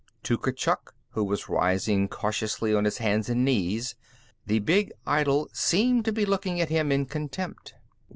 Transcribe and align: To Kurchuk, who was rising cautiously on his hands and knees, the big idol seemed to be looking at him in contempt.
To 0.23 0.35
Kurchuk, 0.35 0.95
who 1.11 1.23
was 1.23 1.47
rising 1.47 2.07
cautiously 2.07 2.73
on 2.73 2.85
his 2.85 2.97
hands 2.97 3.29
and 3.29 3.45
knees, 3.45 3.93
the 4.47 4.57
big 4.57 4.91
idol 5.05 5.47
seemed 5.53 6.05
to 6.05 6.11
be 6.11 6.25
looking 6.25 6.59
at 6.59 6.69
him 6.69 6.91
in 6.91 7.05
contempt. 7.05 7.75